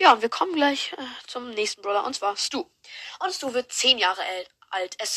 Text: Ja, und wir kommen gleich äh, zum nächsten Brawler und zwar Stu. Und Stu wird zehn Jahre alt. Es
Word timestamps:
Ja, 0.00 0.12
und 0.12 0.22
wir 0.22 0.28
kommen 0.28 0.54
gleich 0.54 0.92
äh, 0.92 0.96
zum 1.26 1.50
nächsten 1.50 1.82
Brawler 1.82 2.04
und 2.04 2.14
zwar 2.14 2.36
Stu. 2.36 2.64
Und 3.20 3.32
Stu 3.32 3.52
wird 3.52 3.72
zehn 3.72 3.98
Jahre 3.98 4.22
alt. 4.70 4.94
Es 4.98 5.16